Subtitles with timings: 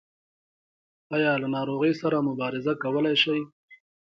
[1.15, 3.39] ایا له ناروغۍ سره مبارزه کولی شئ؟